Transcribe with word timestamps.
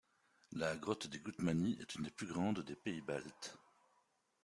La 0.53 0.75
grotte 0.77 1.05
de 1.05 1.19
Gutmanis 1.19 1.77
est 1.79 1.93
une 1.93 2.05
des 2.05 2.09
plus 2.09 2.25
grandes 2.25 2.61
des 2.61 2.75
Pays 2.75 3.01
baltes. 3.01 3.55